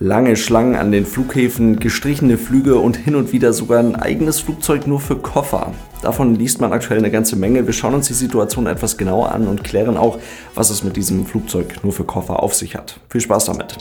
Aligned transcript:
Lange 0.00 0.36
Schlangen 0.36 0.76
an 0.76 0.92
den 0.92 1.04
Flughäfen, 1.04 1.80
gestrichene 1.80 2.38
Flüge 2.38 2.76
und 2.76 2.96
hin 2.96 3.16
und 3.16 3.32
wieder 3.32 3.52
sogar 3.52 3.80
ein 3.80 3.96
eigenes 3.96 4.38
Flugzeug 4.38 4.86
nur 4.86 5.00
für 5.00 5.16
Koffer. 5.16 5.72
Davon 6.02 6.36
liest 6.36 6.60
man 6.60 6.72
aktuell 6.72 7.00
eine 7.00 7.10
ganze 7.10 7.34
Menge. 7.34 7.66
Wir 7.66 7.72
schauen 7.72 7.94
uns 7.94 8.06
die 8.06 8.14
Situation 8.14 8.68
etwas 8.68 8.96
genauer 8.96 9.32
an 9.32 9.48
und 9.48 9.64
klären 9.64 9.96
auch, 9.96 10.20
was 10.54 10.70
es 10.70 10.84
mit 10.84 10.94
diesem 10.94 11.26
Flugzeug 11.26 11.82
nur 11.82 11.92
für 11.92 12.04
Koffer 12.04 12.40
auf 12.44 12.54
sich 12.54 12.76
hat. 12.76 13.00
Viel 13.08 13.22
Spaß 13.22 13.46
damit! 13.46 13.74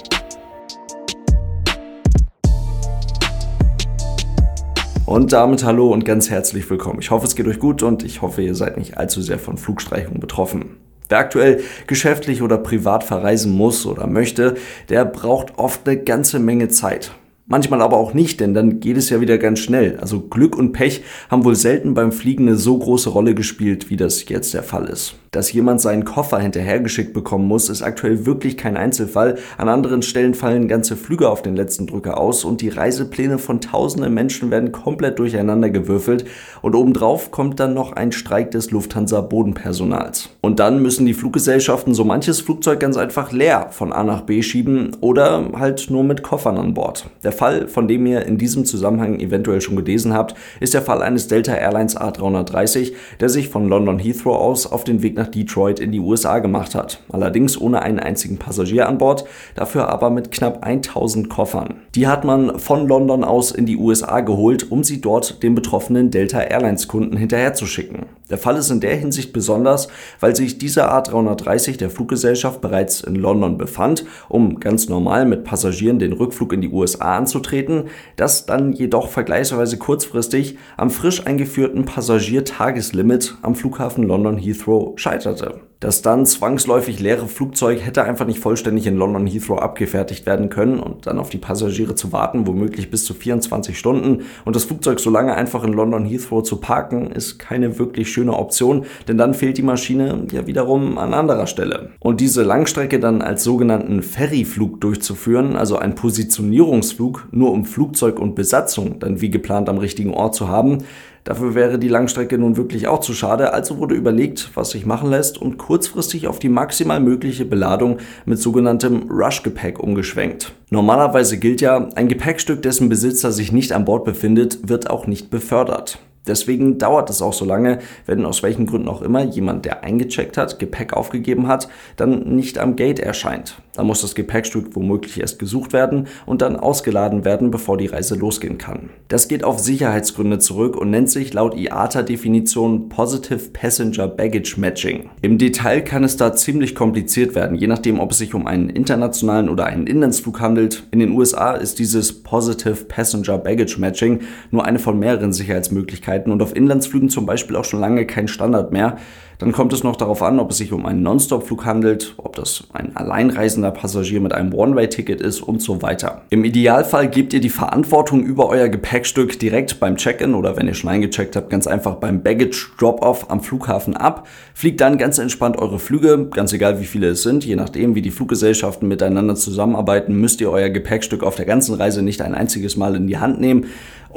Und 5.06 5.34
damit 5.34 5.64
hallo 5.64 5.94
und 5.94 6.04
ganz 6.04 6.32
herzlich 6.32 6.68
willkommen. 6.68 6.98
Ich 7.00 7.12
hoffe, 7.12 7.28
es 7.28 7.36
geht 7.36 7.46
euch 7.46 7.60
gut 7.60 7.84
und 7.84 8.02
ich 8.02 8.24
hoffe, 8.24 8.42
ihr 8.42 8.56
seid 8.56 8.78
nicht 8.78 8.98
allzu 8.98 9.22
sehr 9.22 9.38
von 9.38 9.58
Flugstreichungen 9.60 10.20
betroffen. 10.20 10.78
Wer 11.10 11.20
aktuell 11.20 11.64
geschäftlich 11.88 12.42
oder 12.42 12.58
privat 12.58 13.04
verreisen 13.04 13.54
muss 13.54 13.86
oder 13.86 14.08
möchte, 14.08 14.56
der 14.90 15.06
braucht 15.06 15.58
oft 15.58 15.88
eine 15.88 15.98
ganze 15.98 16.40
Menge 16.40 16.68
Zeit. 16.70 17.12
Manchmal 17.50 17.82
aber 17.82 17.96
auch 17.96 18.14
nicht, 18.14 18.42
denn 18.42 18.54
dann 18.54 18.82
geht 18.82 18.98
es 18.98 19.10
ja 19.10 19.22
wieder 19.22 19.38
ganz 19.38 19.60
schnell. 19.60 19.98
Also 20.02 20.20
Glück 20.20 20.58
und 20.58 20.74
Pech 20.74 21.04
haben 21.30 21.46
wohl 21.46 21.56
selten 21.56 21.94
beim 21.94 22.12
Fliegen 22.12 22.46
eine 22.46 22.58
so 22.58 22.78
große 22.78 23.10
Rolle 23.10 23.36
gespielt, 23.36 23.90
wie 23.90 23.96
das 23.96 24.28
jetzt 24.28 24.54
der 24.54 24.64
Fall 24.64 24.90
ist. 24.90 25.16
Dass 25.32 25.54
jemand 25.54 25.80
seinen 25.80 26.04
Koffer 26.04 26.40
hinterhergeschickt 26.40 27.14
bekommen 27.14 27.48
muss, 27.48 27.70
ist 27.70 27.82
aktuell 27.82 28.26
wirklich 28.26 28.58
kein 28.58 28.76
Einzelfall. 28.76 29.38
An 29.58 29.70
anderen 29.70 30.02
Stellen 30.02 30.34
fallen 30.34 30.68
ganze 30.68 30.98
Flüge 30.98 31.30
auf 31.30 31.42
den 31.42 31.56
letzten 31.56 31.88
Drücker 31.88 32.20
aus 32.20 32.44
und 32.44 32.60
die 32.60 32.70
Reisepläne 32.70 33.38
von 33.38 33.62
tausenden 33.62 34.14
Menschen 34.14 34.52
werden 34.52 34.72
komplett 34.74 35.20
durcheinander 35.20 35.70
gewürfelt 35.70 36.26
und 36.62 36.76
obendrauf 36.76 37.32
kommt 37.32 37.60
dann 37.60 37.74
noch 37.74 37.94
ein 37.94 38.12
Streik 38.12 38.52
des 38.52 38.72
Lufthansa 38.72 39.22
Bodenpersonals. 39.22 40.32
Und 40.42 40.60
dann 40.60 40.82
müssen 40.82 41.06
die 41.06 41.14
Fluggesellschaften 41.14 41.94
so 41.94 42.04
manches 42.04 42.42
Flugzeug 42.42 42.80
ganz 42.80 42.98
einfach 42.98 43.32
leer 43.32 43.68
von 43.72 43.94
A 43.94 44.04
nach 44.04 44.22
B 44.22 44.42
schieben 44.42 44.98
oder 45.02 45.52
halt 45.54 45.90
nur 45.90 46.04
mit 46.04 46.24
Koffern 46.24 46.58
an 46.58 46.74
Bord. 46.74 47.10
Der 47.24 47.32
Fall, 47.38 47.68
von 47.68 47.88
dem 47.88 48.06
ihr 48.06 48.26
in 48.26 48.38
diesem 48.38 48.66
Zusammenhang 48.66 49.20
eventuell 49.20 49.62
schon 49.62 49.76
gelesen 49.76 50.14
habt, 50.14 50.36
ist 50.60 50.74
der 50.74 50.82
Fall 50.82 51.02
eines 51.02 51.28
Delta 51.28 51.54
Airlines 51.54 51.98
A330, 51.98 52.94
der 53.20 53.30
sich 53.30 53.50
von 53.50 53.70
London 53.70 54.00
Heathrow 54.00 54.36
aus 54.36 54.68
auf 54.68 54.84
den 54.84 55.02
Weg 55.02 55.16
nach 55.16 55.28
Detroit 55.28 55.80
in 55.80 55.92
die 55.92 56.00
USA 56.00 56.40
gemacht 56.40 56.76
hat. 56.76 57.02
Allerdings 57.10 57.60
ohne 57.60 57.82
einen 57.82 58.00
einzigen 58.00 58.38
Passagier 58.38 58.88
an 58.88 58.98
Bord, 58.98 59.26
dafür 59.56 59.88
aber 59.88 60.10
mit 60.10 60.32
knapp 60.32 60.66
1000 60.66 61.30
Koffern. 61.30 61.76
Die 61.96 62.08
hat 62.08 62.26
man 62.26 62.60
von 62.60 62.88
London 62.88 63.24
aus 63.24 63.52
in 63.52 63.66
die 63.66 63.78
USA 63.78 64.20
geholt, 64.20 64.72
um 64.72 64.84
sie 64.84 65.00
dort 65.00 65.44
den 65.44 65.56
betroffenen 65.56 66.12
Delta 66.12 66.42
Airlines 66.42 66.88
Kunden 66.88 67.16
hinterherzuschicken. 67.16 68.17
Der 68.30 68.38
Fall 68.38 68.58
ist 68.58 68.70
in 68.70 68.82
der 68.82 68.96
Hinsicht 68.96 69.32
besonders, 69.32 69.88
weil 70.20 70.36
sich 70.36 70.58
dieser 70.58 70.94
A330 70.94 71.78
der 71.78 71.90
Fluggesellschaft 71.90 72.60
bereits 72.60 73.02
in 73.02 73.16
London 73.16 73.58
befand, 73.58 74.06
um 74.28 74.60
ganz 74.60 74.90
normal 74.90 75.26
mit 75.26 75.44
Passagieren 75.44 76.00
den 76.00 76.14
Rückflug 76.14 76.52
in 76.54 76.62
die 76.62 76.70
USA 76.70 77.18
anzutreten, 77.18 77.86
das 78.18 78.46
dann 78.46 78.74
jedoch 78.74 79.10
vergleichsweise 79.10 79.78
kurzfristig 79.78 80.58
am 80.76 80.90
frisch 80.90 81.26
eingeführten 81.26 81.86
Passagiertageslimit 81.86 83.38
am 83.42 83.56
Flughafen 83.56 84.04
London 84.04 84.38
Heathrow 84.38 84.98
scheiterte. 85.00 85.67
Das 85.80 86.02
dann 86.02 86.26
zwangsläufig 86.26 87.00
leere 87.00 87.28
Flugzeug 87.28 87.86
hätte 87.86 88.04
einfach 88.04 88.26
nicht 88.26 88.40
vollständig 88.40 88.88
in 88.88 88.98
London 88.98 89.28
Heathrow 89.28 89.60
abgefertigt 89.60 90.26
werden 90.26 90.50
können 90.50 90.80
und 90.80 91.06
dann 91.06 91.20
auf 91.20 91.30
die 91.30 91.38
Passagiere 91.38 91.94
zu 91.94 92.12
warten, 92.12 92.48
womöglich 92.48 92.90
bis 92.90 93.06
zu 93.06 93.14
24 93.14 93.78
Stunden 93.78 94.24
und 94.44 94.56
das 94.56 94.66
Flugzeug 94.66 95.00
so 95.00 95.12
lange 95.12 95.36
einfach 95.36 95.64
in 95.64 95.74
London 95.74 96.04
Heathrow 96.06 96.42
zu 96.42 96.58
parken, 96.58 97.12
ist 97.12 97.38
keine 97.38 97.78
wirklich 97.78 98.12
schöne 98.12 98.34
Option, 98.34 98.86
denn 99.08 99.20
dann 99.20 99.36
fehlt 99.36 99.60
die 99.60 99.64
Maschine 99.64 100.26
ja 100.32 100.48
wiederum 100.48 100.98
an 100.98 101.14
anderer 101.14 101.46
Stelle. 101.46 101.92
Und 102.00 102.22
diese 102.22 102.42
Langstrecke 102.42 103.00
dann 103.00 103.22
als 103.22 103.44
sogenannten 103.44 104.02
Ferryflug 104.02 104.82
durchzuführen, 104.82 105.56
also 105.56 105.78
ein 105.78 105.94
Positionierungsflug, 105.94 107.28
nur 107.32 107.52
um 107.52 107.66
Flugzeug 107.66 108.20
und 108.20 108.34
Besatzung 108.34 108.98
dann 108.98 109.22
wie 109.22 109.30
geplant 109.30 109.70
am 109.70 109.78
richtigen 109.78 110.16
Ort 110.16 110.34
zu 110.34 110.48
haben, 110.48 110.80
Dafür 111.28 111.56
wäre 111.56 111.78
die 111.78 111.90
Langstrecke 111.90 112.38
nun 112.38 112.56
wirklich 112.56 112.88
auch 112.88 113.02
zu 113.02 113.14
schade, 113.14 113.52
also 113.52 113.80
wurde 113.80 113.96
überlegt, 113.96 114.52
was 114.54 114.70
sich 114.70 114.86
machen 114.86 115.10
lässt 115.10 115.38
und 115.38 115.58
kurzfristig 115.58 116.26
auf 116.30 116.40
die 116.40 116.48
maximal 116.48 117.02
mögliche 117.02 117.44
Beladung 117.44 117.98
mit 118.24 118.40
sogenanntem 118.40 119.12
Rush-Gepäck 119.12 119.78
umgeschwenkt. 119.78 120.54
Normalerweise 120.70 121.38
gilt 121.38 121.60
ja, 121.60 121.90
ein 121.96 122.08
Gepäckstück, 122.08 122.62
dessen 122.62 122.88
Besitzer 122.88 123.34
sich 123.34 123.52
nicht 123.52 123.74
an 123.74 123.84
Bord 123.84 124.06
befindet, 124.06 124.70
wird 124.70 124.90
auch 124.90 125.06
nicht 125.06 125.30
befördert. 125.30 126.00
Deswegen 126.28 126.78
dauert 126.78 127.10
es 127.10 127.22
auch 127.22 127.34
so 127.34 127.44
lange, 127.44 127.80
wenn 128.06 128.24
aus 128.24 128.42
welchen 128.42 128.66
Gründen 128.66 128.88
auch 128.88 129.02
immer 129.02 129.24
jemand, 129.26 129.66
der 129.66 129.84
eingecheckt 129.84 130.38
hat, 130.38 130.60
Gepäck 130.60 130.94
aufgegeben 130.94 131.50
hat, 131.50 131.68
dann 131.98 132.36
nicht 132.38 132.58
am 132.58 132.78
Gate 132.78 133.02
erscheint. 133.02 133.58
Dann 133.78 133.86
muss 133.86 134.02
das 134.02 134.16
Gepäckstück 134.16 134.76
womöglich 134.76 135.20
erst 135.20 135.38
gesucht 135.38 135.72
werden 135.72 136.08
und 136.26 136.42
dann 136.42 136.56
ausgeladen 136.56 137.26
werden, 137.26 137.52
bevor 137.52 137.78
die 137.78 137.86
Reise 137.86 138.16
losgehen 138.16 138.58
kann. 138.58 138.90
Das 139.08 139.28
geht 139.28 139.44
auf 139.44 139.60
Sicherheitsgründe 139.60 140.40
zurück 140.40 140.76
und 140.76 140.90
nennt 140.90 141.12
sich 141.12 141.32
laut 141.34 141.56
IATA-Definition 141.56 142.90
Positive 142.90 143.52
Passenger 143.54 144.08
Baggage 144.08 144.58
Matching. 144.58 145.12
Im 145.22 145.38
Detail 145.38 145.82
kann 145.82 146.04
es 146.04 146.18
da 146.18 146.34
ziemlich 146.34 146.74
kompliziert 146.74 147.36
werden, 147.36 147.56
je 147.56 147.68
nachdem, 147.68 148.00
ob 148.00 148.12
es 148.12 148.18
sich 148.18 148.34
um 148.34 148.48
einen 148.48 148.72
internationalen 148.72 149.48
oder 149.48 149.68
einen 149.68 149.86
Inlandsflug 149.86 150.42
handelt. 150.42 150.88
In 150.90 150.98
den 150.98 151.12
USA 151.12 151.52
ist 151.52 151.78
dieses 151.78 152.24
Positive 152.24 152.86
Passenger 152.86 153.38
Baggage 153.38 153.78
Matching 153.78 154.22
nur 154.50 154.66
eine 154.66 154.80
von 154.80 154.98
mehreren 154.98 155.34
Sicherheitsmöglichkeiten 155.34 156.32
und 156.32 156.42
auf 156.42 156.56
Inlandsflügen 156.56 157.10
zum 157.10 157.28
Beispiel 157.28 157.56
auch 157.56 157.66
schon 157.66 157.80
lange 157.80 158.08
kein 158.08 158.28
Standard 158.28 158.72
mehr. 158.72 158.98
Dann 159.40 159.52
kommt 159.52 159.72
es 159.72 159.84
noch 159.84 159.96
darauf 159.96 160.24
an, 160.24 160.40
ob 160.40 160.50
es 160.50 160.58
sich 160.58 160.74
um 160.74 160.86
einen 160.88 161.04
Non-Stop-Flug 161.04 161.64
handelt, 161.64 162.16
ob 162.18 162.36
das 162.36 162.64
ein 162.74 162.96
alleinreisender 162.96 163.70
Passagier 163.70 164.20
mit 164.20 164.34
einem 164.34 164.52
One-Way-Ticket 164.52 165.22
ist 165.22 165.42
und 165.42 165.62
so 165.62 165.84
weiter. 165.84 166.24
Im 166.32 166.44
Idealfall 166.44 167.08
gebt 167.08 167.34
ihr 167.34 167.40
die 167.40 167.50
Verantwortung 167.50 168.24
über 168.24 168.50
euer 168.50 168.68
Gepäckstück 168.68 169.38
direkt 169.38 169.80
beim 169.80 169.96
Check-in 169.98 170.34
oder 170.34 170.58
wenn 170.58 170.68
ihr 170.68 170.74
schon 170.74 170.90
eingecheckt 170.90 171.36
habt, 171.36 171.52
ganz 171.52 171.68
einfach 171.68 171.96
beim 171.96 172.24
Baggage 172.24 172.72
Drop-Off 172.80 173.30
am 173.30 173.42
Flughafen 173.42 173.96
ab. 173.96 174.28
Fliegt 174.56 174.82
dann 174.82 174.98
ganz 174.98 175.20
entspannt 175.20 175.58
eure 175.60 175.78
Flüge, 175.78 176.30
ganz 176.32 176.52
egal 176.54 176.80
wie 176.82 176.86
viele 176.86 177.10
es 177.10 177.22
sind, 177.22 177.46
je 177.46 177.56
nachdem 177.56 177.94
wie 177.94 178.02
die 178.02 178.12
Fluggesellschaften 178.12 178.88
miteinander 178.88 179.36
zusammenarbeiten, 179.36 180.16
müsst 180.16 180.42
ihr 180.42 180.50
euer 180.50 180.70
Gepäckstück 180.70 181.24
auf 181.24 181.36
der 181.36 181.46
ganzen 181.46 181.76
Reise 181.76 182.02
nicht 182.02 182.22
ein 182.22 182.34
einziges 182.34 182.76
Mal 182.76 182.96
in 182.96 183.06
die 183.06 183.20
Hand 183.20 183.40
nehmen. 183.40 183.66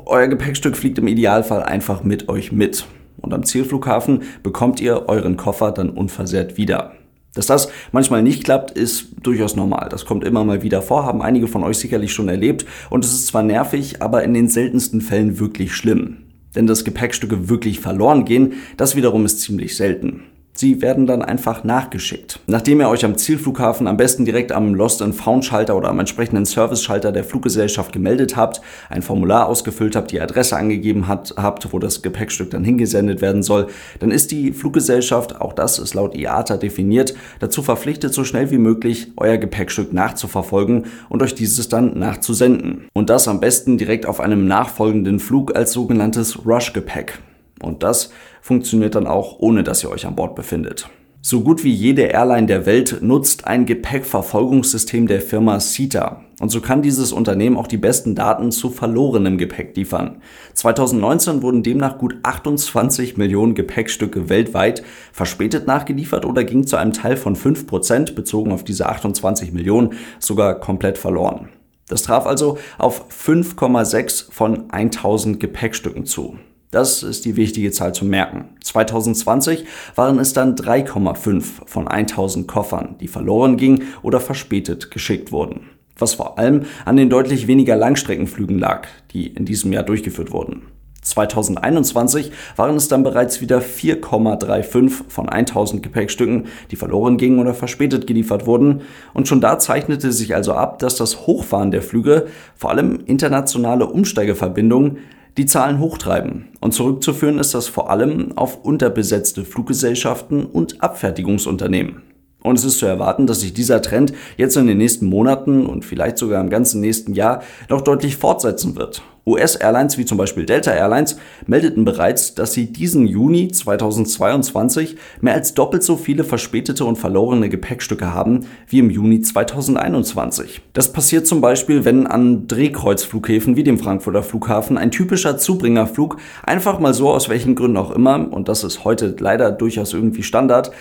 Euer 0.07 0.29
Gepäckstück 0.29 0.79
fliegt 0.79 0.99
im 0.99 1.09
Idealfall 1.09 1.63
einfach 1.63 2.05
mit 2.05 2.31
euch 2.31 2.53
mit. 2.53 2.87
Und 3.21 3.35
am 3.35 3.45
Zielflughafen 3.45 4.23
bekommt 4.43 4.81
ihr 4.81 5.09
euren 5.09 5.37
Koffer 5.37 5.73
dann 5.73 5.91
unversehrt 5.91 6.57
wieder. 6.57 6.93
Dass 7.35 7.47
das 7.47 7.69
manchmal 7.93 8.23
nicht 8.23 8.45
klappt, 8.45 8.73
ist 8.73 9.09
durchaus 9.23 9.55
normal. 9.55 9.89
Das 9.89 10.05
kommt 10.05 10.25
immer 10.25 10.45
mal 10.45 10.63
wieder 10.63 10.83
vor, 10.83 11.05
haben 11.05 11.23
einige 11.23 11.47
von 11.47 11.63
euch 11.63 11.79
sicherlich 11.79 12.13
schon 12.13 12.29
erlebt. 12.29 12.67
Und 12.91 13.05
es 13.05 13.13
ist 13.13 13.29
zwar 13.29 13.43
nervig, 13.43 14.03
aber 14.03 14.25
in 14.25 14.35
den 14.35 14.49
seltensten 14.49 15.01
Fällen 15.01 15.39
wirklich 15.39 15.73
schlimm. 15.73 16.19
Denn 16.57 16.67
dass 16.67 16.85
Gepäckstücke 16.85 17.49
wirklich 17.49 17.79
verloren 17.79 18.25
gehen, 18.25 18.55
das 18.77 18.97
wiederum 18.97 19.25
ist 19.25 19.41
ziemlich 19.41 19.77
selten. 19.77 20.25
Sie 20.61 20.83
werden 20.83 21.07
dann 21.07 21.23
einfach 21.23 21.65
nachgeschickt. 21.65 22.39
Nachdem 22.47 22.81
ihr 22.81 22.91
euch 22.91 23.07
am 23.07 23.17
Zielflughafen 23.17 23.87
am 23.87 23.97
besten 23.97 24.27
direkt 24.27 24.53
am 24.53 24.75
Lost 24.75 25.01
and 25.01 25.15
Found 25.15 25.47
Schalter 25.47 25.75
oder 25.75 25.89
am 25.89 25.99
entsprechenden 25.99 26.45
Service 26.45 26.83
Schalter 26.83 27.13
der 27.13 27.25
Fluggesellschaft 27.25 27.95
gemeldet 27.95 28.37
habt, 28.37 28.61
ein 28.91 29.01
Formular 29.01 29.47
ausgefüllt 29.47 29.97
habt, 29.97 30.11
die 30.11 30.21
Adresse 30.21 30.59
angegeben 30.59 31.09
hat, 31.09 31.33
habt, 31.39 31.73
wo 31.73 31.79
das 31.79 32.03
Gepäckstück 32.03 32.51
dann 32.51 32.63
hingesendet 32.63 33.23
werden 33.23 33.43
soll, 33.43 33.69
dann 34.01 34.11
ist 34.11 34.33
die 34.33 34.53
Fluggesellschaft, 34.53 35.41
auch 35.41 35.55
das 35.55 35.79
ist 35.79 35.95
laut 35.95 36.15
IATA 36.15 36.59
definiert, 36.59 37.15
dazu 37.39 37.63
verpflichtet, 37.63 38.13
so 38.13 38.25
schnell 38.25 38.51
wie 38.51 38.59
möglich 38.59 39.13
euer 39.17 39.39
Gepäckstück 39.39 39.95
nachzuverfolgen 39.95 40.85
und 41.09 41.23
euch 41.23 41.35
dieses 41.35 41.71
dann 41.71 41.99
nachzusenden. 41.99 42.87
Und 42.93 43.09
das 43.09 43.29
am 43.29 43.41
besten 43.41 43.79
direkt 43.79 44.05
auf 44.05 44.21
einem 44.21 44.47
nachfolgenden 44.47 45.21
Flug 45.21 45.57
als 45.57 45.73
sogenanntes 45.73 46.45
Rush-Gepäck. 46.45 47.19
Und 47.63 47.83
das 47.83 48.11
funktioniert 48.41 48.95
dann 48.95 49.07
auch, 49.07 49.39
ohne 49.39 49.63
dass 49.63 49.83
ihr 49.83 49.91
euch 49.91 50.07
an 50.07 50.17
Bord 50.17 50.35
befindet. 50.35 50.89
So 51.23 51.43
gut 51.43 51.65
wie 51.65 51.73
jede 51.73 52.05
Airline 52.05 52.47
der 52.47 52.65
Welt 52.65 53.03
nutzt 53.03 53.47
ein 53.47 53.67
Gepäckverfolgungssystem 53.67 55.07
der 55.07 55.21
Firma 55.21 55.59
CETA. 55.59 56.25
Und 56.41 56.49
so 56.49 56.63
kann 56.63 56.81
dieses 56.81 57.13
Unternehmen 57.13 57.59
auch 57.59 57.67
die 57.67 57.77
besten 57.77 58.15
Daten 58.15 58.51
zu 58.51 58.71
verlorenem 58.71 59.37
Gepäck 59.37 59.77
liefern. 59.77 60.23
2019 60.55 61.43
wurden 61.43 61.63
demnach 61.63 61.99
gut 61.99 62.17
28 62.23 63.19
Millionen 63.19 63.55
Gepäckstücke 63.55 64.31
weltweit 64.31 64.83
verspätet 65.13 65.67
nachgeliefert 65.67 66.25
oder 66.25 66.43
ging 66.43 66.67
zu 66.67 66.79
einem 66.79 66.95
Teil 66.95 67.19
von 67.19 67.37
5% 67.37 68.15
bezogen 68.15 68.51
auf 68.51 68.65
diese 68.65 68.89
28 68.89 69.53
Millionen 69.53 69.93
sogar 70.21 70.59
komplett 70.59 70.97
verloren. 70.97 71.51
Das 71.89 72.03
traf 72.03 72.25
also 72.25 72.57
auf 72.79 73.11
5,6 73.11 74.33
von 74.33 74.71
1000 74.71 75.39
Gepäckstücken 75.39 76.07
zu. 76.07 76.39
Das 76.71 77.03
ist 77.03 77.25
die 77.25 77.35
wichtige 77.35 77.73
Zahl 77.73 77.95
zu 77.95 78.05
merken. 78.05 78.51
2020 78.63 79.65
waren 79.97 80.21
es 80.21 80.33
dann 80.33 80.55
3,5 80.55 81.43
von 81.67 81.89
1000 81.89 82.47
Koffern, 82.47 82.95
die 83.01 83.09
verloren 83.09 83.57
gingen 83.57 83.83
oder 84.03 84.21
verspätet 84.21 84.93
geschickt 84.93 85.33
wurden. 85.33 85.71
Was 85.99 86.15
vor 86.15 86.39
allem 86.39 86.67
an 86.85 86.97
den 86.97 87.11
deutlich 87.11 87.49
weniger 87.49 87.75
Langstreckenflügen 87.75 88.59
lag, 88.59 88.87
die 89.11 89.27
in 89.27 89.47
diesem 89.47 89.73
Jahr 89.73 89.83
durchgeführt 89.83 90.31
wurden. 90.31 90.63
2021 91.03 92.31
waren 92.57 92.77
es 92.77 92.87
dann 92.87 93.03
bereits 93.03 93.41
wieder 93.41 93.59
4,35 93.59 95.09
von 95.09 95.29
1000 95.29 95.83
Gepäckstücken, 95.83 96.47
die 96.71 96.77
verloren 96.77 97.17
gingen 97.17 97.41
oder 97.41 97.55
verspätet 97.55 98.07
geliefert 98.07 98.47
wurden. 98.47 98.83
Und 99.13 99.27
schon 99.27 99.41
da 99.41 99.59
zeichnete 99.59 100.13
sich 100.13 100.37
also 100.37 100.53
ab, 100.53 100.79
dass 100.79 100.97
das 100.97 101.27
Hochfahren 101.27 101.71
der 101.71 101.83
Flüge, 101.83 102.27
vor 102.55 102.71
allem 102.71 103.01
internationale 103.07 103.87
Umsteigeverbindungen, 103.87 104.99
die 105.37 105.47
Zahlen 105.47 105.79
hochtreiben. 105.79 106.49
Und 106.61 106.73
zurückzuführen 106.73 107.39
ist 107.39 107.55
das 107.55 107.69
vor 107.69 107.91
allem 107.91 108.37
auf 108.37 108.65
unterbesetzte 108.65 109.45
Fluggesellschaften 109.45 110.45
und 110.45 110.83
Abfertigungsunternehmen. 110.83 112.03
Und 112.43 112.59
es 112.59 112.65
ist 112.65 112.79
zu 112.79 112.87
erwarten, 112.87 113.27
dass 113.27 113.41
sich 113.41 113.53
dieser 113.53 113.83
Trend 113.83 114.13
jetzt 114.37 114.57
in 114.57 114.67
den 114.67 114.79
nächsten 114.79 115.07
Monaten 115.07 115.67
und 115.67 115.85
vielleicht 115.85 116.17
sogar 116.19 116.41
im 116.41 116.49
ganzen 116.51 116.81
nächsten 116.81 117.13
Jahr 117.13 117.43
noch 117.69 117.83
deutlich 117.83 118.17
fortsetzen 118.17 118.77
wird. 118.77 119.03
US-Airlines 119.27 119.99
wie 119.99 120.05
zum 120.05 120.19
Beispiel 120.19 120.47
Delta 120.47 120.73
Airlines 120.73 121.17
meldeten 121.47 121.85
bereits, 121.85 122.35
dass 122.35 122.53
sie 122.53 122.73
diesen 122.73 123.07
Juni 123.07 123.49
2022 123.49 124.97
mehr 125.21 125.35
als 125.35 125.55
doppelt 125.55 125.83
so 125.83 125.97
viele 125.97 126.25
verspätete 126.25 126.85
und 126.85 126.97
verlorene 126.97 127.49
Gepäckstücke 127.49 128.13
haben 128.13 128.47
wie 128.67 128.79
im 128.79 128.91
Juni 128.91 129.21
2021. 129.21 130.63
Das 130.73 130.93
passiert 130.93 131.27
zum 131.27 131.41
Beispiel, 131.41 131.85
wenn 131.85 132.07
an 132.07 132.49
Drehkreuzflughäfen 132.49 133.57
wie 133.57 133.65
dem 133.65 133.79
Frankfurter 133.79 134.23
Flughafen 134.23 134.79
ein 134.79 134.91
typischer 134.91 135.39
Zubringerflug 135.39 136.17
einfach 136.43 136.79
mal 136.79 136.95
so 136.95 137.11
aus 137.11 137.29
welchen 137.29 137.55
Gründen 137.55 137.77
auch 137.77 137.91
immer, 137.91 138.33
und 138.33 138.49
das 138.49 138.65
ist 138.65 138.85
heute 138.85 139.15
leider 139.19 139.53
durchaus 139.53 139.93
irgendwie 139.93 140.23
Standard, 140.23 140.73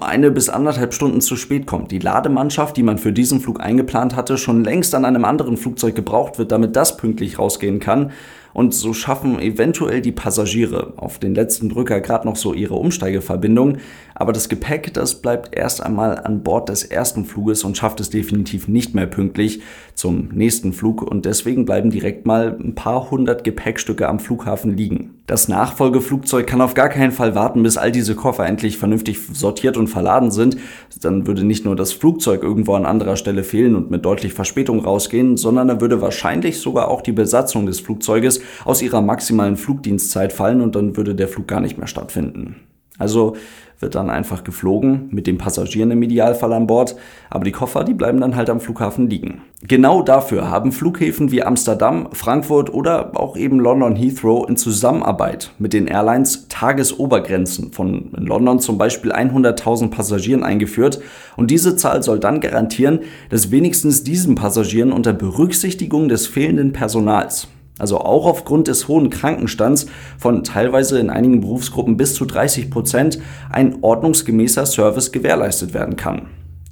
eine 0.00 0.30
bis 0.30 0.48
anderthalb 0.48 0.94
Stunden 0.94 1.20
zu 1.20 1.36
spät 1.36 1.66
kommt. 1.66 1.90
Die 1.90 1.98
Lademannschaft, 1.98 2.76
die 2.76 2.82
man 2.82 2.98
für 2.98 3.12
diesen 3.12 3.40
Flug 3.40 3.60
eingeplant 3.60 4.14
hatte, 4.14 4.38
schon 4.38 4.64
längst 4.64 4.94
an 4.94 5.04
einem 5.04 5.24
anderen 5.24 5.56
Flugzeug 5.56 5.94
gebraucht 5.94 6.38
wird, 6.38 6.52
damit 6.52 6.76
das 6.76 6.96
pünktlich 6.96 7.38
rausgehen 7.38 7.80
kann 7.80 7.97
kann. 7.98 8.12
Und 8.54 8.74
so 8.74 8.92
schaffen 8.92 9.38
eventuell 9.38 10.00
die 10.00 10.10
Passagiere 10.10 10.94
auf 10.96 11.18
den 11.18 11.34
letzten 11.34 11.68
Drücker 11.68 12.00
gerade 12.00 12.26
noch 12.26 12.34
so 12.34 12.54
ihre 12.54 12.74
Umsteigeverbindung. 12.74 13.76
Aber 14.14 14.32
das 14.32 14.48
Gepäck, 14.48 14.92
das 14.94 15.22
bleibt 15.22 15.54
erst 15.54 15.82
einmal 15.82 16.18
an 16.18 16.42
Bord 16.42 16.68
des 16.68 16.82
ersten 16.82 17.24
Fluges 17.24 17.62
und 17.62 17.76
schafft 17.76 18.00
es 18.00 18.10
definitiv 18.10 18.66
nicht 18.66 18.94
mehr 18.94 19.06
pünktlich 19.06 19.62
zum 19.94 20.30
nächsten 20.32 20.72
Flug. 20.72 21.02
Und 21.02 21.24
deswegen 21.24 21.66
bleiben 21.66 21.90
direkt 21.90 22.26
mal 22.26 22.56
ein 22.58 22.74
paar 22.74 23.10
hundert 23.10 23.44
Gepäckstücke 23.44 24.08
am 24.08 24.18
Flughafen 24.18 24.76
liegen. 24.76 25.17
Das 25.28 25.46
Nachfolgeflugzeug 25.46 26.46
kann 26.46 26.62
auf 26.62 26.72
gar 26.72 26.88
keinen 26.88 27.12
Fall 27.12 27.34
warten, 27.34 27.62
bis 27.62 27.76
all 27.76 27.92
diese 27.92 28.14
Koffer 28.14 28.46
endlich 28.46 28.78
vernünftig 28.78 29.18
sortiert 29.34 29.76
und 29.76 29.86
verladen 29.86 30.30
sind. 30.30 30.56
Dann 31.02 31.26
würde 31.26 31.44
nicht 31.44 31.66
nur 31.66 31.76
das 31.76 31.92
Flugzeug 31.92 32.42
irgendwo 32.42 32.72
an 32.72 32.86
anderer 32.86 33.14
Stelle 33.14 33.44
fehlen 33.44 33.76
und 33.76 33.90
mit 33.90 34.06
deutlich 34.06 34.32
Verspätung 34.32 34.80
rausgehen, 34.80 35.36
sondern 35.36 35.68
dann 35.68 35.82
würde 35.82 36.00
wahrscheinlich 36.00 36.60
sogar 36.60 36.88
auch 36.88 37.02
die 37.02 37.12
Besatzung 37.12 37.66
des 37.66 37.80
Flugzeuges 37.80 38.40
aus 38.64 38.80
ihrer 38.80 39.02
maximalen 39.02 39.58
Flugdienstzeit 39.58 40.32
fallen 40.32 40.62
und 40.62 40.74
dann 40.74 40.96
würde 40.96 41.14
der 41.14 41.28
Flug 41.28 41.46
gar 41.46 41.60
nicht 41.60 41.76
mehr 41.76 41.88
stattfinden. 41.88 42.56
Also 42.96 43.36
wird 43.80 43.94
dann 43.94 44.10
einfach 44.10 44.44
geflogen, 44.44 45.08
mit 45.10 45.26
den 45.26 45.38
Passagieren 45.38 45.90
im 45.90 46.02
Idealfall 46.02 46.52
an 46.52 46.66
Bord, 46.66 46.96
aber 47.30 47.44
die 47.44 47.52
Koffer, 47.52 47.84
die 47.84 47.94
bleiben 47.94 48.20
dann 48.20 48.36
halt 48.36 48.50
am 48.50 48.60
Flughafen 48.60 49.08
liegen. 49.08 49.42
Genau 49.66 50.02
dafür 50.02 50.50
haben 50.50 50.72
Flughäfen 50.72 51.30
wie 51.32 51.42
Amsterdam, 51.42 52.08
Frankfurt 52.12 52.72
oder 52.72 53.18
auch 53.18 53.36
eben 53.36 53.58
London 53.58 53.96
Heathrow 53.96 54.48
in 54.48 54.56
Zusammenarbeit 54.56 55.52
mit 55.58 55.72
den 55.72 55.86
Airlines 55.86 56.46
Tagesobergrenzen 56.48 57.72
von 57.72 58.12
in 58.16 58.24
London 58.24 58.60
zum 58.60 58.78
Beispiel 58.78 59.12
100.000 59.12 59.90
Passagieren 59.90 60.44
eingeführt 60.44 61.00
und 61.36 61.50
diese 61.50 61.76
Zahl 61.76 62.02
soll 62.02 62.20
dann 62.20 62.40
garantieren, 62.40 63.00
dass 63.30 63.50
wenigstens 63.50 64.04
diesen 64.04 64.34
Passagieren 64.34 64.92
unter 64.92 65.12
Berücksichtigung 65.12 66.08
des 66.08 66.26
fehlenden 66.26 66.72
Personals 66.72 67.48
also 67.78 67.98
auch 67.98 68.26
aufgrund 68.26 68.68
des 68.68 68.88
hohen 68.88 69.10
Krankenstands 69.10 69.86
von 70.18 70.44
teilweise 70.44 70.98
in 70.98 71.10
einigen 71.10 71.40
Berufsgruppen 71.40 71.96
bis 71.96 72.14
zu 72.14 72.24
30 72.24 72.70
Prozent 72.70 73.18
ein 73.50 73.78
ordnungsgemäßer 73.82 74.66
Service 74.66 75.12
gewährleistet 75.12 75.74
werden 75.74 75.96
kann. 75.96 76.28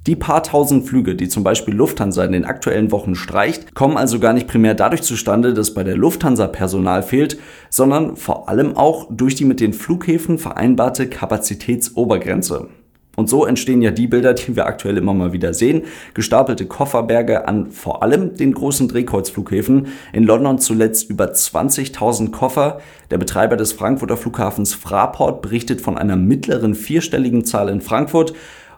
Die 0.06 0.14
paar 0.14 0.44
tausend 0.44 0.86
Flüge, 0.86 1.16
die 1.16 1.28
zum 1.28 1.42
Beispiel 1.42 1.74
Lufthansa 1.74 2.24
in 2.24 2.30
den 2.30 2.44
aktuellen 2.44 2.92
Wochen 2.92 3.16
streicht, 3.16 3.74
kommen 3.74 3.96
also 3.96 4.20
gar 4.20 4.32
nicht 4.34 4.46
primär 4.46 4.74
dadurch 4.74 5.02
zustande, 5.02 5.52
dass 5.52 5.74
bei 5.74 5.82
der 5.82 5.96
Lufthansa 5.96 6.46
Personal 6.46 7.02
fehlt, 7.02 7.38
sondern 7.70 8.14
vor 8.14 8.48
allem 8.48 8.76
auch 8.76 9.08
durch 9.10 9.34
die 9.34 9.44
mit 9.44 9.58
den 9.58 9.72
Flughäfen 9.72 10.38
vereinbarte 10.38 11.08
Kapazitätsobergrenze. 11.08 12.68
Und 13.16 13.28
so 13.28 13.44
entstehen 13.44 13.82
ja 13.82 13.90
die 13.90 14.06
Bilder, 14.06 14.34
die 14.34 14.54
wir 14.54 14.66
aktuell 14.66 14.96
immer 14.98 15.14
mal 15.14 15.32
wieder 15.32 15.54
sehen. 15.54 15.82
Gestapelte 16.14 16.66
Kofferberge 16.66 17.48
an 17.48 17.72
vor 17.72 18.02
allem 18.02 18.36
den 18.36 18.52
großen 18.52 18.88
Drehkreuzflughäfen. 18.88 19.88
In 20.12 20.24
London 20.24 20.58
zuletzt 20.58 21.10
über 21.10 21.32
20.000 21.32 22.30
Koffer. 22.30 22.80
Der 23.10 23.18
Betreiber 23.18 23.56
des 23.56 23.72
Frankfurter 23.72 24.16
Flughafens 24.16 24.74
Fraport 24.74 25.42
berichtet 25.42 25.80
von 25.80 25.98
einer 25.98 26.16
mittleren 26.16 26.74
vierstelligen 26.74 27.44
Zahl 27.44 27.68
in 27.68 27.80
Frankfurt 27.80 28.34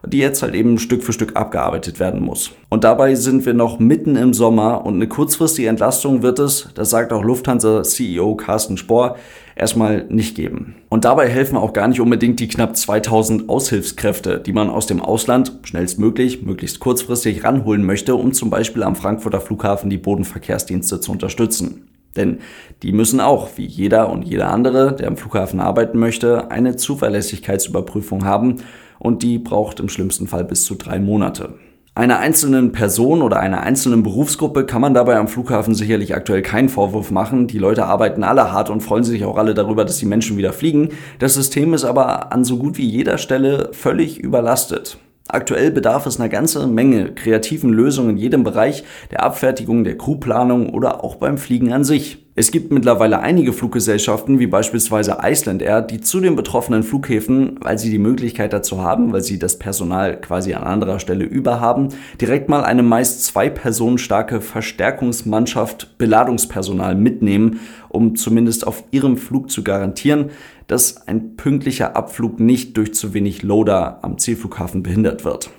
die 0.07 0.19
jetzt 0.19 0.43
halt 0.43 0.55
eben 0.55 0.79
Stück 0.79 1.03
für 1.03 1.13
Stück 1.13 1.37
abgearbeitet 1.37 2.01
werden 2.01 2.21
muss. 2.21 2.53
Und 2.69 2.85
dabei 2.85 3.15
sind 3.15 3.47
wir 3.47 3.55
noch 3.55 3.79
mitten 3.79 4.17
im 4.17 4.33
Sommer 4.33 4.85
und 4.85 4.95
eine 4.95 5.09
kurzfristige 5.09 5.69
Entlastung 5.69 6.23
wird 6.23 6.39
es, 6.39 6.69
das 6.75 6.91
sagt 6.91 7.13
auch 7.13 7.23
Lufthansa 7.23 7.83
CEO 7.83 8.37
Carsten 8.37 8.77
Spohr, 8.77 9.17
erstmal 9.59 10.05
nicht 10.09 10.35
geben. 10.35 10.77
Und 10.89 11.05
dabei 11.05 11.29
helfen 11.29 11.57
auch 11.57 11.73
gar 11.73 11.89
nicht 11.89 12.01
unbedingt 12.01 12.41
die 12.41 12.49
knapp 12.49 12.77
2000 12.77 13.49
Aushilfskräfte, 13.49 14.39
die 14.39 14.53
man 14.53 14.71
aus 14.71 14.87
dem 14.87 15.03
Ausland 15.03 15.59
schnellstmöglich, 15.65 16.43
möglichst 16.43 16.81
kurzfristig 16.81 17.45
ranholen 17.45 17.85
möchte, 17.85 18.15
um 18.15 18.33
zum 18.33 18.51
Beispiel 18.51 18.83
am 18.83 18.97
Frankfurter 18.97 19.41
Flughafen 19.41 19.91
die 19.91 19.99
Bodenverkehrsdienste 19.99 21.01
zu 21.01 21.13
unterstützen. 21.13 21.89
Denn 22.17 22.39
die 22.83 22.93
müssen 22.93 23.21
auch, 23.21 23.49
wie 23.57 23.67
jeder 23.67 24.11
und 24.11 24.23
jeder 24.23 24.51
andere, 24.51 24.95
der 24.95 25.09
am 25.09 25.17
Flughafen 25.17 25.61
arbeiten 25.61 25.99
möchte, 25.99 26.51
eine 26.51 26.77
Zuverlässigkeitsüberprüfung 26.77 28.25
haben 28.25 28.57
und 28.99 29.23
die 29.23 29.39
braucht 29.39 29.81
im 29.81 29.89
schlimmsten 29.89 30.27
Fall 30.27 30.45
bis 30.45 30.65
zu 30.65 30.75
drei 30.75 30.99
Monate. 30.99 31.55
Einer 31.99 32.21
einzelnen 32.21 32.71
Person 32.71 33.23
oder 33.23 33.41
einer 33.41 33.63
einzelnen 33.63 34.05
Berufsgruppe 34.05 34.65
kann 34.65 34.81
man 34.81 34.95
dabei 34.95 35.17
am 35.17 35.27
Flughafen 35.27 35.75
sicherlich 35.75 36.15
aktuell 36.15 36.43
keinen 36.43 36.69
Vorwurf 36.69 37.11
machen. 37.11 37.49
Die 37.49 37.59
Leute 37.59 37.87
arbeiten 37.87 38.23
alle 38.23 38.53
hart 38.53 38.71
und 38.71 38.83
freuen 38.83 39.03
sich 39.03 39.25
auch 39.25 39.37
alle 39.37 39.53
darüber, 39.53 39.85
dass 39.85 39.97
die 39.97 40.07
Menschen 40.07 40.37
wieder 40.37 40.53
fliegen. 40.53 40.91
Das 41.19 41.35
System 41.35 41.75
ist 41.75 41.85
aber 41.85 42.31
an 42.33 42.45
so 42.45 42.57
gut 42.57 42.79
wie 42.79 42.87
jeder 42.87 43.19
Stelle 43.19 43.71
völlig 43.73 44.21
überlastet. 44.21 44.99
Aktuell 45.31 45.71
bedarf 45.71 46.07
es 46.07 46.19
einer 46.19 46.31
ganzen 46.31 46.73
Menge 46.73 47.13
kreativen 47.13 47.71
Lösungen 47.71 48.11
in 48.11 48.17
jedem 48.17 48.45
Bereich 48.45 48.83
der 49.11 49.23
Abfertigung, 49.23 49.85
der 49.85 49.99
Crewplanung 49.99 50.71
oder 50.71 51.05
auch 51.05 51.17
beim 51.17 51.37
Fliegen 51.37 51.71
an 51.71 51.85
sich. 51.85 52.25
Es 52.35 52.53
gibt 52.53 52.73
mittlerweile 52.73 53.19
einige 53.19 53.53
Fluggesellschaften, 53.53 54.39
wie 54.39 54.47
beispielsweise 54.47 55.19
Iceland 55.23 55.61
Air, 55.61 55.83
die 55.83 56.01
zu 56.01 56.21
den 56.21 56.37
betroffenen 56.37 56.85
Flughäfen, 56.85 57.59
weil 57.61 57.79
sie 57.79 57.91
die 57.91 57.99
Möglichkeit 57.99 58.53
dazu 58.53 58.81
haben, 58.81 59.13
weil 59.13 59.23
sie 59.23 59.41
das 59.41 59.59
Personal 59.59 60.21
quasi 60.21 60.55
an 60.55 60.63
anderer 60.63 61.01
Stelle 61.01 61.25
überhaben, 61.25 61.89
direkt 62.21 62.49
mal 62.49 62.63
eine 62.63 62.85
meist 62.85 63.25
zwei 63.25 63.51
Personen 63.51 63.99
starke 63.99 64.41
Verstärkungsmannschaft 64.41 65.99
Beladungspersonal 65.99 66.95
mitnehmen, 66.95 67.59
um 67.89 68.15
zumindest 68.15 68.67
auf 68.69 68.85
ihrem 68.93 69.17
Flug 69.17 69.51
zu 69.51 69.65
garantieren, 69.65 70.31
dass 70.69 71.09
ein 71.09 71.37
pünktlicher 71.37 71.97
Abflug 71.97 72.39
nicht 72.39 72.77
durch 72.77 72.95
zu 72.95 73.15
wenig 73.15 73.43
Loader 73.43 73.99
am 74.03 74.19
Zielflughafen 74.19 74.85
behindert 74.85 75.25
wird. 75.25 75.51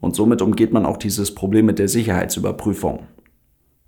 Und 0.00 0.16
somit 0.16 0.40
umgeht 0.40 0.72
man 0.72 0.86
auch 0.86 0.96
dieses 0.96 1.34
Problem 1.34 1.66
mit 1.66 1.78
der 1.78 1.88
Sicherheitsüberprüfung. 1.88 3.00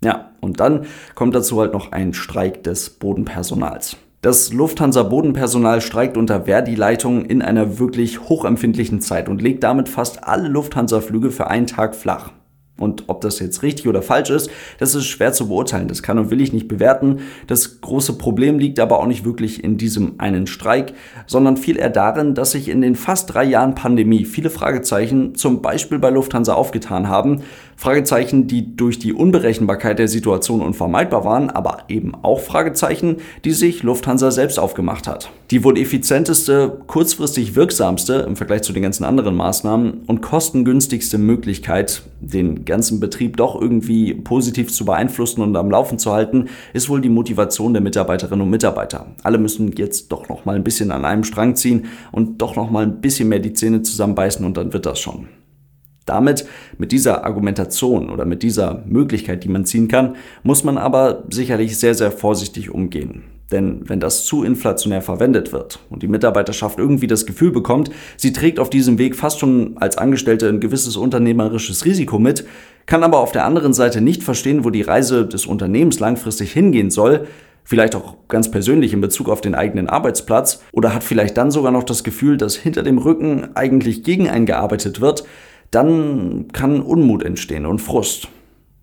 Ja, 0.03 0.31
und 0.41 0.59
dann 0.59 0.85
kommt 1.15 1.33
dazu 1.33 1.59
halt 1.59 1.73
noch 1.73 1.91
ein 1.91 2.13
Streik 2.13 2.63
des 2.63 2.91
Bodenpersonals. 2.91 3.97
Das 4.21 4.53
Lufthansa 4.53 5.03
Bodenpersonal 5.03 5.81
streikt 5.81 6.17
unter 6.17 6.45
Verdi-Leitung 6.45 7.25
in 7.25 7.41
einer 7.41 7.79
wirklich 7.79 8.21
hochempfindlichen 8.21 8.99
Zeit 8.99 9.29
und 9.29 9.41
legt 9.41 9.63
damit 9.63 9.87
fast 9.87 10.23
alle 10.23 10.47
Lufthansa-Flüge 10.47 11.31
für 11.31 11.47
einen 11.47 11.67
Tag 11.67 11.95
flach. 11.95 12.31
Und 12.77 13.05
ob 13.07 13.21
das 13.21 13.39
jetzt 13.39 13.63
richtig 13.63 13.87
oder 13.87 14.01
falsch 14.01 14.29
ist, 14.29 14.49
das 14.79 14.95
ist 14.95 15.05
schwer 15.05 15.31
zu 15.31 15.47
beurteilen. 15.47 15.87
Das 15.87 16.03
kann 16.03 16.19
und 16.19 16.29
will 16.29 16.41
ich 16.41 16.51
nicht 16.51 16.67
bewerten. 16.67 17.19
Das 17.47 17.79
große 17.79 18.17
Problem 18.17 18.59
liegt 18.59 18.81
aber 18.81 18.99
auch 18.99 19.05
nicht 19.05 19.23
wirklich 19.23 19.63
in 19.63 19.77
diesem 19.77 20.15
einen 20.17 20.45
Streik, 20.45 20.93
sondern 21.25 21.55
viel 21.55 21.77
eher 21.77 21.89
darin, 21.89 22.35
dass 22.35 22.51
sich 22.51 22.67
in 22.67 22.81
den 22.81 22.95
fast 22.95 23.33
drei 23.33 23.45
Jahren 23.45 23.75
Pandemie 23.75 24.25
viele 24.25 24.49
Fragezeichen 24.49 25.35
zum 25.35 25.61
Beispiel 25.61 25.99
bei 25.99 26.09
Lufthansa 26.09 26.53
aufgetan 26.53 27.07
haben. 27.07 27.43
Fragezeichen, 27.77 28.47
die 28.47 28.75
durch 28.75 28.99
die 28.99 29.13
Unberechenbarkeit 29.13 29.99
der 29.99 30.07
Situation 30.07 30.61
unvermeidbar 30.61 31.25
waren, 31.25 31.49
aber 31.49 31.79
eben 31.89 32.15
auch 32.15 32.39
Fragezeichen, 32.39 33.17
die 33.43 33.51
sich 33.51 33.83
Lufthansa 33.83 34.31
selbst 34.31 34.59
aufgemacht 34.59 35.07
hat. 35.07 35.29
Die 35.51 35.63
wohl 35.63 35.77
effizienteste, 35.77 36.79
kurzfristig 36.87 37.55
wirksamste 37.55 38.25
im 38.27 38.35
Vergleich 38.35 38.61
zu 38.61 38.73
den 38.73 38.83
ganzen 38.83 39.03
anderen 39.03 39.35
Maßnahmen 39.35 40.03
und 40.07 40.21
kostengünstigste 40.21 41.17
Möglichkeit, 41.17 42.03
den 42.21 42.65
ganzen 42.65 42.99
Betrieb 42.99 43.37
doch 43.37 43.59
irgendwie 43.59 44.13
positiv 44.13 44.71
zu 44.71 44.85
beeinflussen 44.85 45.41
und 45.41 45.55
am 45.55 45.69
Laufen 45.69 45.99
zu 45.99 46.13
halten, 46.13 46.45
ist 46.73 46.89
wohl 46.89 47.01
die 47.01 47.09
Motivation 47.09 47.73
der 47.73 47.81
Mitarbeiterinnen 47.81 48.41
und 48.41 48.49
Mitarbeiter. 48.49 49.07
Alle 49.23 49.37
müssen 49.37 49.73
jetzt 49.73 50.11
doch 50.11 50.29
noch 50.29 50.45
mal 50.45 50.55
ein 50.55 50.63
bisschen 50.63 50.91
an 50.91 51.05
einem 51.05 51.23
Strang 51.23 51.55
ziehen 51.55 51.85
und 52.11 52.41
doch 52.41 52.55
noch 52.55 52.71
mal 52.71 52.83
ein 52.83 53.01
bisschen 53.01 53.29
mehr 53.29 53.39
die 53.39 53.53
Zähne 53.53 53.81
zusammenbeißen 53.81 54.45
und 54.45 54.55
dann 54.57 54.73
wird 54.73 54.85
das 54.85 54.99
schon. 54.99 55.27
Damit, 56.05 56.45
mit 56.77 56.91
dieser 56.91 57.25
Argumentation 57.25 58.09
oder 58.09 58.25
mit 58.25 58.43
dieser 58.43 58.83
Möglichkeit, 58.85 59.43
die 59.43 59.49
man 59.49 59.65
ziehen 59.65 59.87
kann, 59.87 60.15
muss 60.43 60.63
man 60.63 60.77
aber 60.77 61.23
sicherlich 61.29 61.77
sehr, 61.77 61.95
sehr 61.95 62.11
vorsichtig 62.11 62.69
umgehen. 62.69 63.23
Denn 63.51 63.87
wenn 63.87 63.99
das 63.99 64.25
zu 64.25 64.43
inflationär 64.43 65.01
verwendet 65.01 65.53
wird 65.53 65.79
und 65.89 66.01
die 66.01 66.07
Mitarbeiterschaft 66.07 66.79
irgendwie 66.79 67.07
das 67.07 67.25
Gefühl 67.25 67.51
bekommt, 67.51 67.91
sie 68.17 68.33
trägt 68.33 68.59
auf 68.59 68.69
diesem 68.69 68.97
Weg 68.97 69.15
fast 69.15 69.39
schon 69.39 69.77
als 69.77 69.97
Angestellte 69.97 70.49
ein 70.49 70.59
gewisses 70.59 70.97
unternehmerisches 70.97 71.85
Risiko 71.85 72.17
mit, 72.17 72.45
kann 72.87 73.03
aber 73.03 73.19
auf 73.19 73.31
der 73.31 73.45
anderen 73.45 73.73
Seite 73.73 74.01
nicht 74.01 74.23
verstehen, 74.23 74.63
wo 74.63 74.71
die 74.71 74.81
Reise 74.81 75.27
des 75.27 75.45
Unternehmens 75.45 75.99
langfristig 75.99 76.53
hingehen 76.53 76.89
soll, 76.89 77.27
vielleicht 77.63 77.95
auch 77.95 78.15
ganz 78.27 78.49
persönlich 78.49 78.93
in 78.93 79.01
Bezug 79.01 79.29
auf 79.29 79.41
den 79.41 79.55
eigenen 79.55 79.89
Arbeitsplatz 79.89 80.63
oder 80.71 80.93
hat 80.93 81.03
vielleicht 81.03 81.37
dann 81.37 81.51
sogar 81.51 81.71
noch 81.71 81.83
das 81.83 82.03
Gefühl, 82.03 82.37
dass 82.37 82.55
hinter 82.55 82.83
dem 82.83 82.97
Rücken 82.97 83.55
eigentlich 83.55 84.03
gegen 84.03 84.29
einen 84.29 84.45
gearbeitet 84.45 85.01
wird, 85.01 85.23
dann 85.71 86.47
kann 86.53 86.81
Unmut 86.81 87.23
entstehen 87.23 87.65
und 87.65 87.79
Frust. 87.79 88.29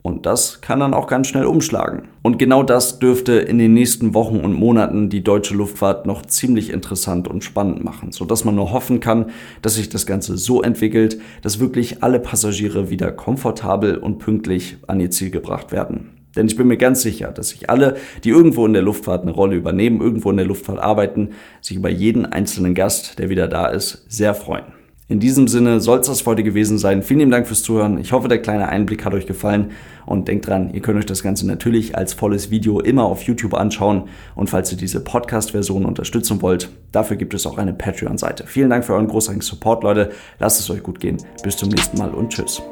Und 0.03 0.27
das 0.27 0.61
kann 0.61 0.81
dann 0.81 0.95
auch 0.95 1.07
ganz 1.07 1.29
schnell 1.29 1.45
umschlagen. 1.45 2.09
Und 2.23 2.39
genau 2.39 2.65
das 2.65 2.99
dürfte 2.99 3.35
in 3.35 3.59
den 3.59 3.73
nächsten 3.73 4.15
Wochen 4.15 4.41
und 4.41 4.53
Monaten 4.53 5.09
die 5.09 5.23
deutsche 5.23 5.55
Luftfahrt 5.55 6.07
noch 6.07 6.27
ziemlich 6.27 6.71
interessant 6.71 7.29
und 7.29 7.45
spannend 7.45 7.85
machen, 7.85 8.11
sodass 8.11 8.45
man 8.45 8.57
nur 8.57 8.73
hoffen 8.73 8.99
kann, 8.99 9.27
dass 9.63 9.77
sich 9.77 9.91
das 9.91 10.05
Ganze 10.05 10.37
so 10.37 10.61
entwickelt, 10.61 11.21
dass 11.43 11.61
wirklich 11.61 12.03
alle 12.03 12.19
Passagiere 12.19 12.91
wieder 12.91 13.13
komfortabel 13.13 13.97
und 13.97 14.19
pünktlich 14.19 14.77
an 14.89 14.99
ihr 14.99 15.13
Ziel 15.13 15.31
gebracht 15.31 15.71
werden. 15.71 16.11
Denn 16.35 16.47
ich 16.47 16.57
bin 16.57 16.67
mir 16.67 16.79
ganz 16.79 17.03
sicher, 17.03 17.29
dass 17.31 17.51
sich 17.51 17.71
alle, 17.71 17.97
die 18.25 18.31
irgendwo 18.31 18.67
in 18.67 18.73
der 18.73 18.83
Luftfahrt 18.83 19.23
eine 19.23 19.33
Rolle 19.33 19.55
übernehmen, 19.55 20.01
irgendwo 20.01 20.31
in 20.31 20.37
der 20.37 20.47
Luftfahrt 20.47 20.81
arbeiten, 20.81 21.31
sich 21.61 21.77
über 21.77 21.91
jeden 21.91 22.27
einzelnen 22.27 22.75
Gast, 22.75 23.21
der 23.21 23.29
wieder 23.29 23.47
da 23.47 23.67
ist, 23.67 24.05
sehr 24.09 24.35
freuen. 24.35 24.82
In 25.13 25.21
diesem 25.21 25.47
Sinne 25.47 25.79
soll 25.81 25.99
es 25.99 26.07
das 26.07 26.25
heute 26.25 26.43
gewesen 26.43 26.79
sein. 26.79 27.03
Vielen 27.03 27.19
lieben 27.19 27.31
Dank 27.31 27.47
fürs 27.47 27.63
Zuhören. 27.63 27.99
Ich 27.99 28.13
hoffe, 28.13 28.29
der 28.29 28.41
kleine 28.41 28.71
Einblick 28.71 29.05
hat 29.05 29.13
euch 29.13 29.27
gefallen. 29.27 29.73
Und 30.07 30.27
denkt 30.27 30.47
dran, 30.47 30.73
ihr 30.73 30.81
könnt 30.81 30.99
euch 30.99 31.05
das 31.05 31.23
Ganze 31.23 31.47
natürlich 31.47 31.99
als 31.99 32.15
volles 32.15 32.51
Video 32.51 32.81
immer 32.81 33.05
auf 33.05 33.21
YouTube 33.25 33.53
anschauen. 33.53 34.05
Und 34.35 34.49
falls 34.49 34.73
ihr 34.73 34.79
diese 34.79 35.05
Podcast-Version 35.05 35.85
unterstützen 35.85 36.41
wollt, 36.41 36.71
dafür 36.93 37.19
gibt 37.19 37.35
es 37.35 37.47
auch 37.47 37.59
eine 37.59 37.75
Patreon-Seite. 37.75 38.45
Vielen 38.47 38.71
Dank 38.71 38.87
für 38.87 38.95
euren 38.95 39.07
großartigen 39.07 39.43
Support, 39.43 39.85
Leute. 39.85 40.13
Lasst 40.39 40.61
es 40.61 40.71
euch 40.71 40.83
gut 40.83 40.99
gehen. 40.99 41.19
Bis 41.43 41.59
zum 41.59 41.69
nächsten 41.69 41.99
Mal 41.99 42.09
und 42.13 42.33
tschüss. 42.33 42.63